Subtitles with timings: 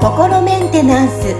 [0.00, 1.34] 心メンテナンス。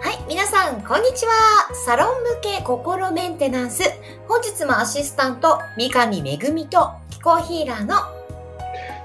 [0.00, 1.32] はい皆さんこんにちは。
[1.84, 3.82] サロン向け心メンテナンス。
[4.26, 7.96] 本日もアシスタント三上恵と気候ヒーラーの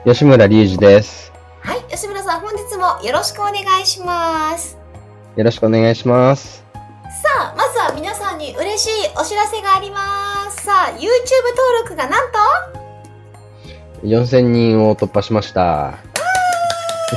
[0.06, 1.32] 吉村隆二です。
[1.60, 4.78] はい吉村さん本日もよろしくお願いします。
[5.36, 6.67] よろしくお願いします
[7.24, 11.10] さあまずは皆さんに嬉しいお知らせがありますさあ YouTube 登
[11.84, 12.38] 録がなんと
[14.04, 15.98] ？4000人を突破しました。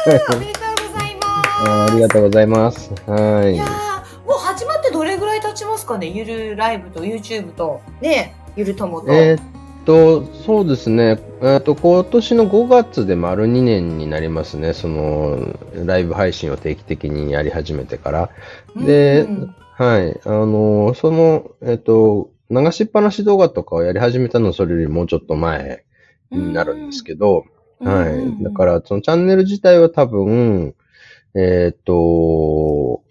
[0.06, 1.61] おめでとうございます。
[1.69, 2.91] あありがとうございます。
[3.06, 6.06] はいいやーもう始まってどれぐらい経ちますかね？
[6.06, 9.12] ゆるライブと YouTube と、ね、ゆるともと。
[9.12, 9.42] えーっ
[9.84, 11.19] と、そうですね。
[11.42, 14.73] えーっと、今年の5月で丸2年になりますね。
[14.73, 15.39] その、
[15.84, 18.30] ライブ配信を定期的にやり始めてから。
[18.77, 20.20] でうんはい。
[20.27, 25.86] あの、その、えーっと、流しっぱなし動画とかをやり始めたのはそれよりもうちょっと前
[26.31, 27.47] になるんですけど、
[27.78, 28.45] はい。
[28.45, 30.75] だから、そのチャンネル自体は多分、
[31.34, 33.03] えーっと、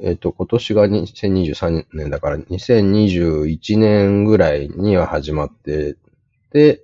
[0.00, 5.96] えーっと、今年が2023年だから、2021年ぐらいには始まって
[6.50, 6.82] て、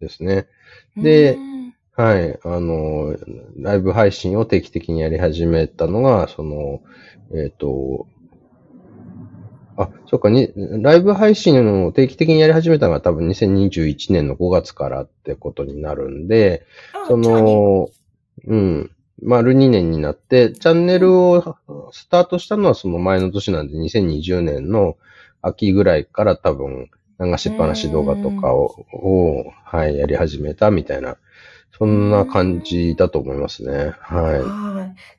[0.00, 0.48] ですね。
[0.96, 1.61] でうん
[1.94, 2.38] はい。
[2.42, 3.16] あの、
[3.56, 6.80] ライブ配信を定期的にやり始めたのが、その、
[7.34, 8.06] えーっと、
[9.76, 16.66] あ、そうか、に、ライブ配信を定期的にやり始めたのが多分2021年の5月からってことになるんで、
[17.08, 17.88] そ、の、
[18.46, 18.90] うん、
[19.22, 21.56] 丸2年になって、チャンネルを
[21.92, 24.96] スタートしたのはその前の年なんで、2020年の
[25.42, 26.90] 秋ぐらいから多分、
[27.20, 31.16] 流しっぱなし動画とかを、をはい、やり始めたみたいな、
[31.78, 33.94] そんな感じだと思いますね。
[34.00, 34.38] はは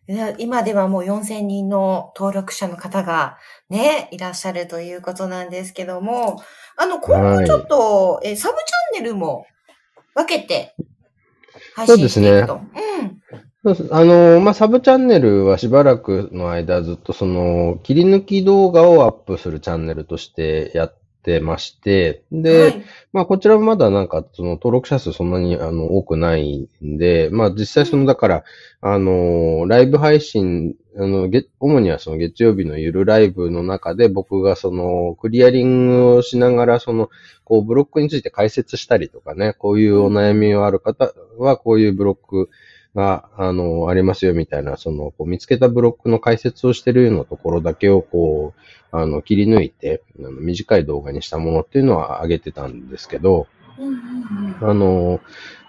[0.07, 3.37] いで今ではもう4000人の登録者の方が
[3.69, 6.41] ね、いらっしゃるということなんですけども、
[6.77, 9.47] あの、今後ちょっと、えサブチャンネルも
[10.13, 10.75] 分けて
[11.75, 12.55] 配信していくと。
[12.55, 12.59] い。
[13.65, 22.41] そうですあの、まあ、サブチャンネルはしばらくの間ずっとその、切り抜き動画をアップするチャンネルとしてやってまして、うん。
[22.43, 28.43] で、はいまあ、こちらもまだなんか、その登録者数そんなにあの多くないんで、まあ、実際その、だから、
[28.81, 37.09] あの、ライブ配信、あの、月主にはその月曜日のゆるライブの中で僕がその、クリアリングをしながら、その、
[37.45, 42.49] こう、ブロックについて解説したりとかね、こういうお悩みがある方は、こういうブロック
[42.95, 48.59] が、あの、ありますよみたいな、その、こう見つけたブロックの解説をしてるようなところだけを、こう、
[48.95, 53.47] あの、切り抜いて、あの短い動画にしたものっていうのは上げてたんですけど、
[54.61, 55.19] あの、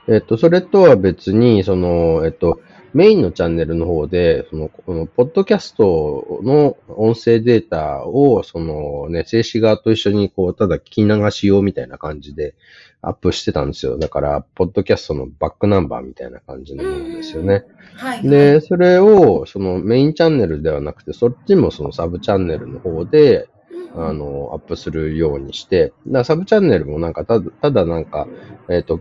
[0.09, 2.61] えっと、それとは別に、その、えっと、
[2.94, 12.55] メインのチャンネルの方で、その、このポッドキャストの音声データを、そのね、静止画と一緒に、こう、ただ聞き流し用みたいな感じで
[13.03, 13.99] アップしてたんですよ。
[13.99, 17.65] だから、ポッドキャストのバックナンバーみたいな感じのものですよね。
[17.97, 18.28] はい。
[18.28, 23.49] で、それを、そのメインチャンネルではなくて、そっちもそのサブチャンネルの方で、
[23.97, 28.28] うんあ、の、アップするようにして、だサブチャンネルもなんか、ただ、ただなんか、
[28.69, 29.00] えっ、と、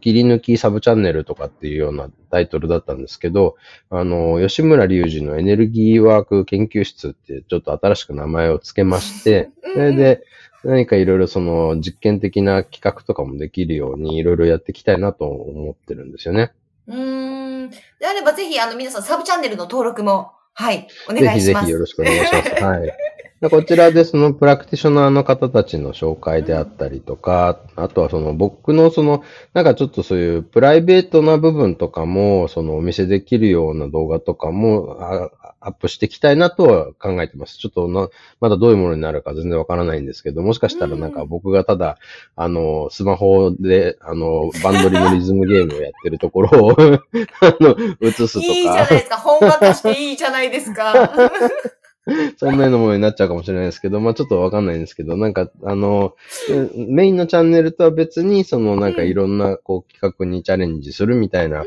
[0.00, 3.56] 切り抜きサブチャンネルとかっていうようなタイトルだったんですけど、
[3.90, 10.24] あの、吉村隆二のエネルギーワーク研究室ってちょっと新しく名前を付けまして、それで、
[10.64, 16.52] 何かいろいろその実験的な企画とかもできるようにいろいろやっていきたいなと思ってるんですよね。
[16.88, 17.70] うーん。
[17.70, 21.46] であればぜひ、あの、皆さんサブチャンネルの登録も、はい、お願いします。
[21.46, 22.64] ぜひぜひよろしくお願いします。
[22.64, 22.92] はい。
[23.40, 29.22] でこちらでそのプラクティショナーの方たちの紹介であったりとか、あとはその僕のその、
[29.54, 37.58] なんかちょっとそういうプライベートな部分とかも、そのお見せできるような動画とかもあアップしていきたいなとは考えてます。
[37.58, 38.08] ちょっとな、
[38.40, 41.98] まだどういうものになるか全然わからないんですけど、もしかしたらなんか僕がただ、
[42.36, 48.46] あの、スマホで、あの、バンドリのリズムゲームをやってるところを、 あの、映すとか。
[48.46, 49.16] いいじゃないですか。
[49.16, 50.94] 本場化していいじゃないですか。
[52.36, 56.14] そんなようなものになっちゃうかもしれないですけど、まあちょっとわかんないんですけど、なんか、あの、
[56.50, 61.64] うんメインのチャンネルとは別に、そのなんかいろんな、こう、企画にチャレンジするみたいな、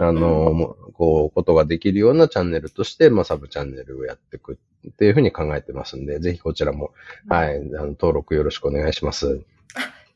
[0.00, 4.58] あの、もこう、ことができるようなチャンネルとして、まあサブチャンネルをやっていく
[4.88, 6.92] っていうふうに考えてますんで、ぜひこちらも、
[7.28, 9.40] はい、あの登録よろしくお願いします。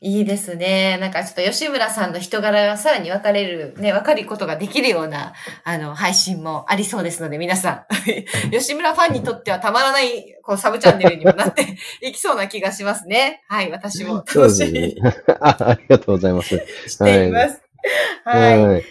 [0.01, 0.97] いいですね。
[1.01, 5.33] なんかちょっと吉村さんの人柄がさらに分かれる、ね、分かることができるような、
[5.65, 7.85] あの、配信もありそうですので、皆さん。
[8.51, 11.65] 吉村ファンにとってはたまらない、こう、サブチャンネルにもなって
[12.01, 13.43] いきそうな気がしますね。
[13.49, 14.97] はい、私も楽しみに
[15.41, 16.57] あありがとうございます。
[16.87, 17.61] しています。
[18.23, 18.65] はい。
[18.67, 18.81] はい。
[18.81, 18.87] さ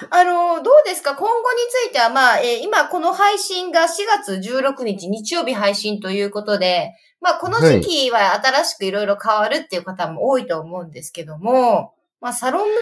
[0.00, 1.14] さあ、あの、どうですか？
[1.14, 3.86] 今後については、まあ、えー今この配信が4
[4.24, 6.92] 月16日日曜日配信ということで、
[7.26, 12.74] まあ、この時期は新しくいろいろ変わるっていう方も多いと思うんですけども、まあ、サロン向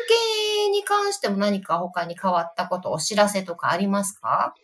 [0.66, 4.54] けに関しても何か他に変わったこと、お知らせとかありますか？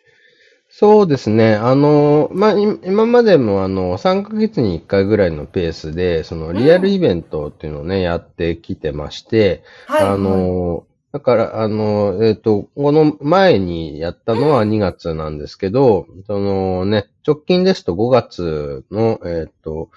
[0.68, 1.54] そうですね。
[1.54, 10.06] あの、まあ、い今までもあの、3ヶ月に1回ぐらいのペースで、そのリアルイベントっていうのをね、やってきてまして、はい。
[10.06, 19.90] あの、だから、あの、えっ、と、この前にやったのは2月なんですけど、そのね、直近ですと5月の、えっ、と、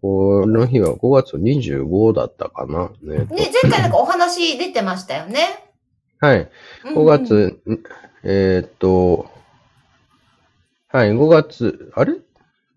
[0.00, 2.90] この日は5月25だったかな。
[3.12, 5.72] えっとね、前回なんかお話出てましたよね。
[6.18, 6.50] はい。
[6.84, 7.60] うん5月、
[8.22, 9.30] えーっと、
[10.88, 12.14] はい、5月、あれ？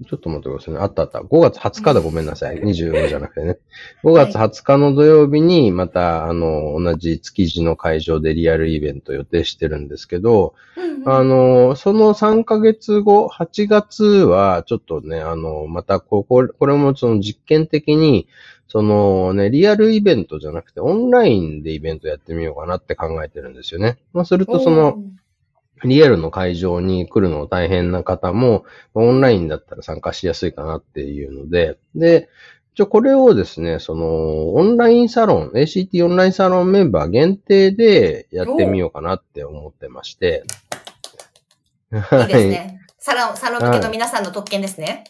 [0.04, 0.80] ちょっと待ってくださいね。
[0.82, 1.20] あったあった。
[1.20, 2.58] 5月20日だ、ごめんなさい。
[2.58, 3.58] 25じゃなくてね。
[4.04, 18.28] 5月20日の土曜日に、また、あの、同じ築地の会場でリアルイベント予定してるんですけど、うんうんあの、その3ヶ月後、8月は、ちょっとね、あの、また、ここ、これもその実験的に、
[18.68, 23.98] そのね、リアルイベントじゃなくて、オンラインでイベントやってみようかなって考えてるんですよね。
[24.12, 25.02] まあ、すると、その、
[25.84, 32.30] リアルの会場に来るの大変な方も、オンラインだったら参加しやすいかなっていうので、で、
[32.74, 40.44] 一応これをですね、その、オンラインサロン、ACT オンラインサロンメンバー限定でやってみようかなって思ってまして。
[41.92, 42.82] いいですね。
[43.00, 45.06] サロン、サロン向けの皆さんの特権ですね。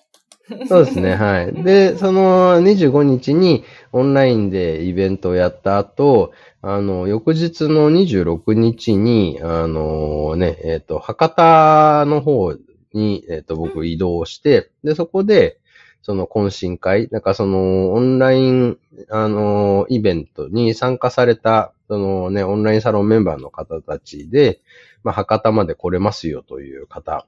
[0.69, 1.63] そうですね、はい。
[1.63, 12.53] で、その25日にオンラインでイベントをやった後、あの、翌日の26日に、あのね、えっ、と、博多の方
[12.93, 15.59] に、えっ、と、僕移動して、で、そこで、
[16.03, 18.77] その懇親会、なんかその、オンライン、
[19.09, 24.61] あの、イベントに参加された、そのね、オンラインサロンメンバーの方たちで、
[25.03, 27.25] まあ、博多まで来れますよという方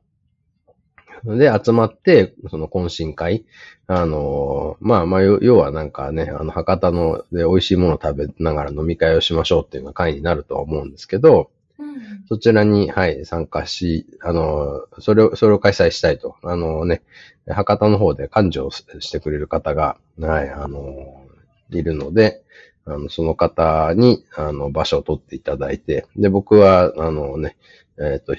[1.23, 3.45] で、集まって、その懇親会。
[3.87, 11.49] あの、まあまあ、要要はなんかね、あの、博多ので美味しいものを食べながら飲み会をしましょうっていうような会になるとは思うんですけど、
[11.79, 11.97] うん
[12.27, 16.35] そちらに、はい、参加し、あの、それを、それを開催したいと。
[16.43, 17.01] あのね、
[17.47, 21.25] 博多の方で幹事をしてくれる方が、はい、あの、
[21.69, 22.41] いるので、
[22.85, 27.55] あの、その方に、あの、場所を取っていただいて、で、僕は、あのね、
[27.97, 28.35] えっ、と、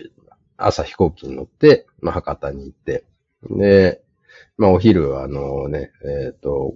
[0.58, 3.05] 朝飛行機に乗って、まあ、博多に行って、
[3.50, 4.02] で、
[4.56, 6.75] まあ、お昼は、あのね、えっ、と、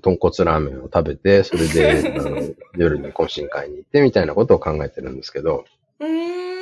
[0.00, 2.40] 豚骨ラーメンを食べて、それで、 あの
[2.76, 5.64] 夜に懇親会に行ってみたいなことを考えてるんですけど、
[6.00, 6.52] うーん。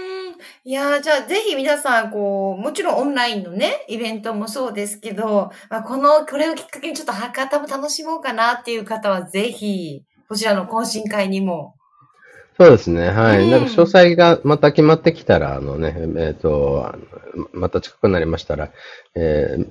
[0.64, 11.74] いやーじゃあぜひ皆さん、こう、もちろんオンラインのね、イベントもそうですけど、まあ、この、これをきっかけにちょっと博多も楽しもうかなっていう方はぜひ、こちらの懇親会にも。
[12.60, 13.08] そうですね。
[13.08, 13.44] はい。
[13.44, 16.98] うんなんか詳細がまた決まってきたら、あのね、えっ、と、あ
[17.34, 18.70] のまた近くなりましたら、
[19.14, 19.66] えー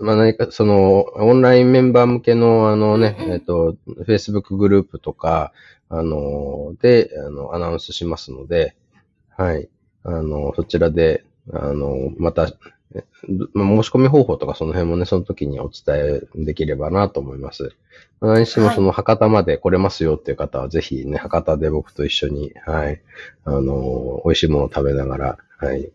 [0.00, 3.76] まあ何か、その、オンラインメンバー向けの、あのね、えっ、と、
[4.06, 5.52] Facebook グループとか、
[5.88, 8.74] あの、で、あの、アナウンスしますので、
[9.36, 9.70] はい。
[10.02, 12.48] あの、そちらで、あの、また、
[12.92, 17.74] 申し込み方法とかその辺もね、その時にお伝えできればなと思います。
[18.20, 23.00] 何しもはいその博多まで来れますよっていう方は、ぜひね、博多で僕と一緒に、はい、
[23.44, 25.90] あの、美味しいものを食べながら、はい、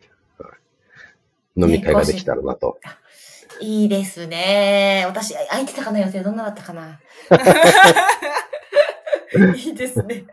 [1.57, 2.79] 飲み会ができたらなと。
[3.61, 5.03] いいですね。
[5.07, 6.99] 私、空いてたかな予定どんなだったかな
[9.55, 10.25] いいですね。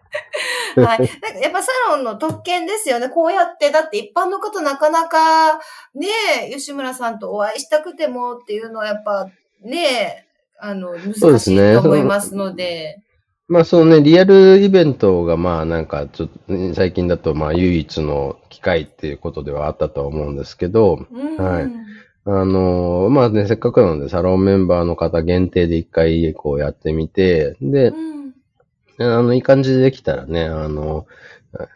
[0.77, 0.99] はい。
[1.23, 3.09] なんかやっぱサロンの特権ですよね。
[3.09, 5.61] こうやって、だって一般の方なかなか、
[5.95, 6.09] ね
[6.49, 9.29] え、吉村さんとお会いしたくてもっていうのはやっぱ、
[9.63, 10.25] ねえ、
[10.59, 13.01] あの、難しいそうですねと思いますので。
[13.49, 21.37] まあ、そのね、リアルイベントが、まあ、なんか、ちょっと、ね最近だと、まあ、唯一の機会っていうことではあったとは思うんですけど、うん。
[21.37, 21.73] はい
[22.25, 28.22] あの、まあね、せっかくなので、サロンメンバーの方限定で一回、こうやってみて、でう、ん。
[28.99, 31.07] あの、いい感じでできたらね、あの、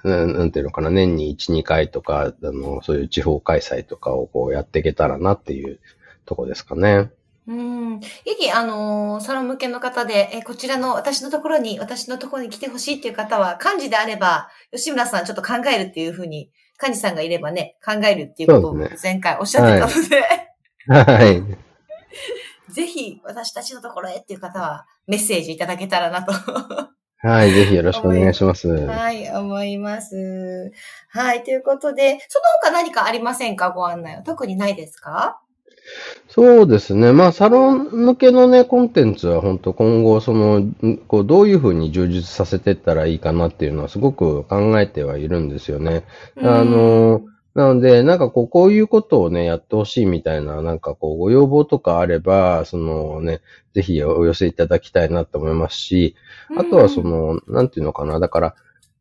[0.04, 5.80] ななんていうのかな、年に1、2回とか、あの、そういう地方開催とかをこうやっていけたらなっていう
[6.24, 7.10] とこですかね。
[7.46, 8.00] うん。
[8.00, 8.08] ぜ
[8.38, 21.42] ひ、あのーサロン向けの方で、え、こちらの私のところに、私のところに来てほしいっていう方は、漢字であれば、吉村さんちょっと考えるっていうふうに、漢字さんがいればね、考えるっていうことを前回おっしゃってたので、はい。
[22.72, 26.32] ぜひ私たちのところへっていう方は、メッセージいただけたらなと。
[27.26, 28.68] はい、ぜひよろしくお願いします。
[28.68, 30.72] はい、思います。
[31.08, 33.70] はい、ということで、その他何かありませんか？
[33.70, 34.22] ご案内は。
[34.22, 35.40] 特にないですか？
[36.28, 37.12] そうですね。
[37.12, 46.04] まあ、サロン向けのね、コンテンツは本当今後、その、んこう、どういうふうに充実させていったらいいかなっていうのはすごく考えてはいるんですよね。
[46.38, 47.22] あの、
[47.56, 53.40] なので、なんかこう、こういうことをね、やってほしいみたいな、なんかこう、ご要望とかあれば、そのね、
[53.72, 56.16] ぜひお寄せいただきたいなと思いますし、
[56.54, 58.54] あとはその、なんていうのかな、だから、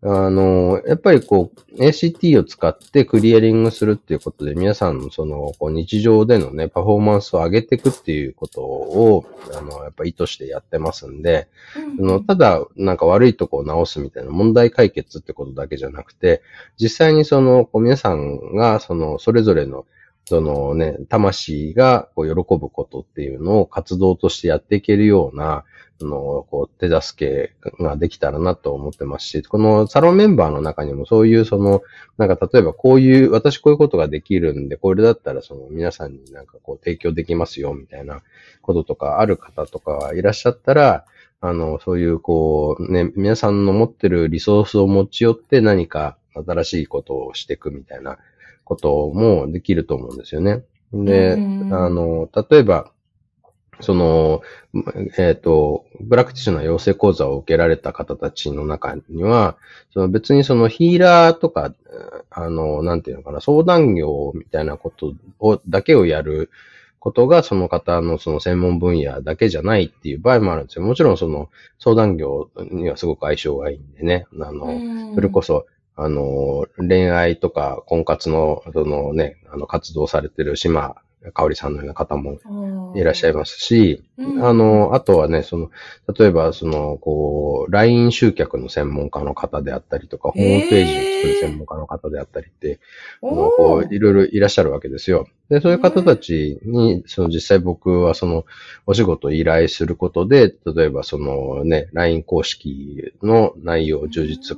[0.07, 9.25] あの、やっぱりこう、ACT を使ってクリアリングするっていうことで、皆さんのその、こう日常でのね、パフォーマンスを上げていくっていうことを、
[9.57, 11.47] あの、やっぱ意図してやってますんで、
[11.99, 16.43] うんあのただ、なんか悪いとこを直すみたいな問題解決ってことだけじゃなくて、
[16.79, 19.87] 実際にその、こう皆さんが、その、それぞれの、
[20.25, 25.63] そのね、魂がこう喜ぶことっていうのを活動としてやっていけるような、あ
[26.01, 31.81] の、こう、手助けができたらなと思ってますし、このサロンメンバーの中にもそういうその、
[32.17, 38.21] なんか例えばこういう、私こういうことができるんで、これだったらその皆さんになんかこう提供できますよ、みたいな
[38.61, 41.05] こととかある方とかいらっしゃったら、
[41.41, 48.17] あの、そういうこう、ね、皆さんの持ってるリソースを持ち寄って何か新しいことをしていくみたいな
[48.63, 50.63] こともできると思うんですよね。
[50.91, 52.91] で、うんあの、例えば、
[53.81, 54.41] その、
[55.17, 59.57] えっ、と、プラクティショナー養成講座を受けられた方たちの中には、
[59.93, 61.73] その別にそのヒーラーとか、
[62.29, 66.49] あの、なんていうのかな、相談業みたいなことを、だけをやる
[66.99, 70.85] ことがその方のその専門分野だけじゃないっていう場合もあるんですよ。
[70.85, 75.67] もちろんその相談業にはすごく相性がいいんでね、あの、それこそ、
[75.97, 80.95] あの、恋愛とか婚活の、そのね、あの、活動されてる島
[81.33, 84.45] 香織さんのような方もいらっしゃいまますし、うん。
[84.45, 85.69] あの、あとはね、その、
[86.17, 92.79] 例えば、その、こう、LINE 集客の専門家の方であったりとか、ホームページを作る専門家の方であったりって、
[93.21, 95.27] こう、いろいろいらっしゃるわけですよ。
[95.49, 98.45] で、そういう方たちに、その実際僕はその、
[98.87, 104.57] お仕事を依頼することで、例えばそのね、LINE 公式の内容を充実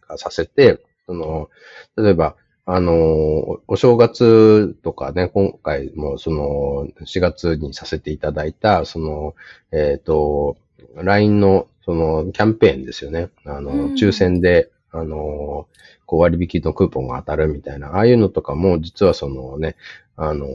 [0.00, 1.50] 化させて、その、
[1.96, 2.36] 例えば、
[2.66, 9.34] あの、お正月とかね、今回もその、4月にさせていただいた、その、
[9.70, 10.56] えっ、と、
[10.96, 13.28] LINE の、その、キャンペーンですよね。
[13.44, 15.66] あの、うん抽選で、あの、
[16.06, 19.76] こう割引のクーポンが当たるみたいな、ああいうのとかも、実はそのね、
[20.16, 20.46] あの、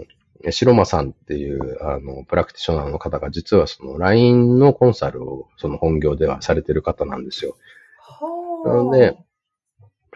[0.50, 7.56] 白間さんっていう、あの、プラクティショナーの方が、実はその LINE のコンサルを、その本業ではされてる方なんですよ。
[8.66, 9.18] なので、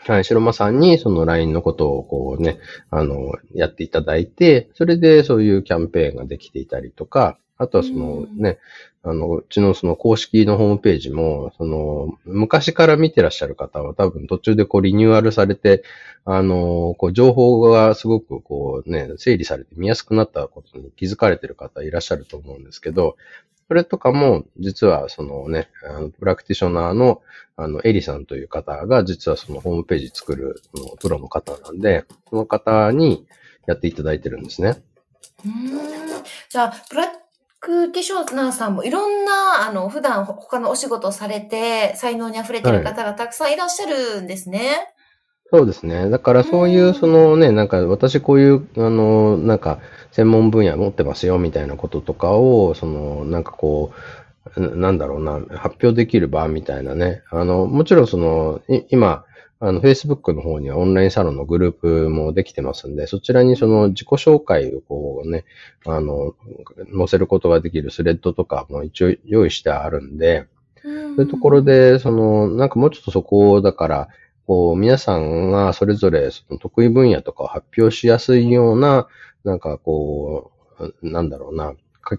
[0.06, 8.58] はい、白間さんにその LINE のことをこうね、あの、やっていただいて、それでそういうキャンペーンができていたりとか、あとはそのうんね、
[9.04, 15.84] あの、うちのその公式のホームページも、その、昔から見てらっしゃる方は多分途中でこうリニューアルされて、
[16.26, 23.16] あの、こう情報がすごくこうね、整理されて見やすくなったことに気づかれてる方いらっしゃると思うんですけど、
[23.67, 27.22] それとかも、実はそのね、あのプラクティショナーの
[27.55, 33.27] あの、エリさんという方が、実はそのホームページ作る、そのプロの方なんで、その方に
[33.67, 34.82] やっていただいてるんですね。
[35.46, 37.08] うーんじゃあ、プラ
[37.60, 44.93] クティショナーさんもいろんな、あの、普段他のお仕事をされて、才能に溢れてる方がたくさんいらっしゃるんですね。
[45.54, 46.10] そうですね。
[46.10, 49.80] だからそういうう、んそのね、なんか私こういう、あの、なんか
[50.12, 53.92] 専門分野持ってますよみたいなこととかを、その、なんかこ
[54.58, 57.22] う、ななんだろうな、発表できる場みたいなね。
[57.30, 59.26] あの、もちろんその、い今、
[59.60, 65.46] あの、Facebook の方にはオンラインサロンのグループもできてますんで、そちらにその自己紹介をこうね、
[65.86, 66.34] あの、
[66.98, 70.48] 載せることができるスレッドとかも一応用意してあるんで、
[70.84, 74.08] そうそういうところ、で、その、なんかもうちょっとそこを、だから、
[74.48, 79.08] こう、皆さんがそれぞれその得意分野とかを発表しやすいような、
[79.44, 82.18] なんかこう、なんだろうな、か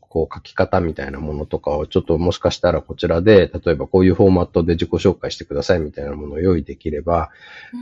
[0.00, 7.30] こう書き方みたいなものとかをちょっともしかしたらこちらで、例えばこういうフォーマットで自己紹介してくださいみたいなものを用意できれば、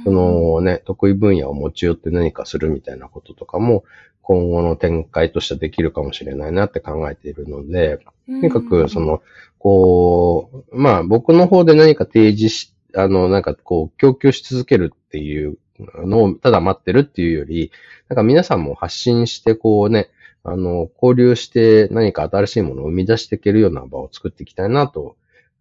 [0.04, 3.84] そのね、得意分野を持ち寄って何かするみたいなこととかも、
[4.22, 9.22] 今後の展開としてできるかもしれないなって考えているので、ととにかく、そ、の、
[9.58, 17.72] こう、まあ僕の方で何か提示し、あの、なんかこう、供給し続けるっていうのをただ待ってるっていうより、
[18.08, 20.10] なんか皆さんも発信して、こうね、
[20.44, 25.16] あの、交流して何か新しいものを生み出していけるような場を作っていきたいなと、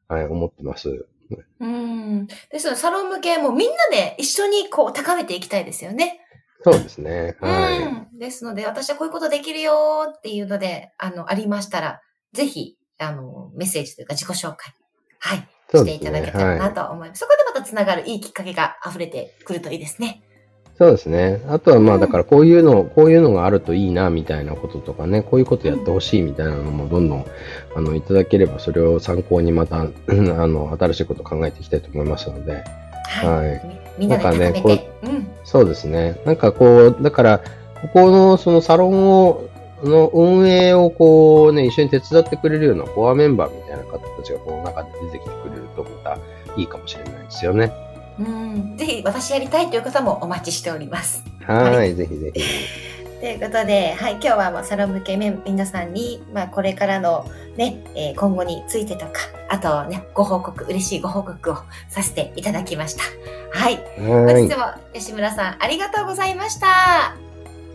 [0.07, 1.07] はい、思ってます。
[1.59, 2.27] うん。
[2.27, 6.19] ですので、サロン向けもみんなで一緒にこう高めていきたいですよね。
[6.63, 7.35] そうですね。
[7.39, 7.79] はい。
[7.79, 8.19] うん。
[8.19, 12.01] ですので、私はこういうことできるよっていうので、あの、ありましたら、
[12.33, 14.73] ぜひ、あの、メッセージというか自己紹介、
[15.19, 16.21] はい、していただ。
[16.21, 17.19] けたらなはと思います。
[17.19, 20.23] そこでまたつながるいいきっかけが溢れてくるといいですね。
[20.77, 21.41] そうですね。
[21.49, 27.25] あとはまあ、うんだからこういうの、こういうのがあるといいな、みたいなこととかね、こういうことやってほしいみたいなのもどんどん、
[27.75, 32.63] あの、いただければ、それを参考にまた、うんあの、新しいことを考えていきたいと思いますので、
[33.05, 33.49] はい。
[33.49, 34.91] はいみみんなで高めなんかて。
[35.03, 35.27] うん。
[35.43, 36.19] そうですね。
[36.25, 37.41] なんかこう、だから、
[37.81, 39.47] ここのそのサロンを、
[39.87, 46.17] の運営をこうね、一緒に手伝ってくれるようなコアメンバーみたいな方たちがこの中で出てきてくれるとまた
[46.55, 47.71] いいかもしれないですよね。
[48.19, 48.77] うん。
[48.77, 51.23] ぜひ、私やりたいという方もお待ちしております。
[51.45, 52.41] はい、はぜひぜひ。
[53.23, 57.25] ということで、はい、今日はもうサロン向け皆さんに、まあ、これからの
[57.55, 59.13] ね、えー今後についてとか、
[59.47, 61.55] あとね、ご報告、嬉しいご報告を
[61.87, 63.03] させていただきました。
[63.57, 63.75] はい。
[63.75, 64.55] はい本日。
[64.57, 66.67] も吉村さん、ありがとうございました。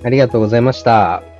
[0.04, 1.37] ありがとうございました。